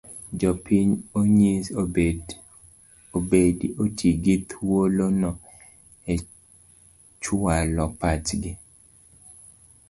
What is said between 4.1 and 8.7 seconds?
gi thuolono e chualo pachgi.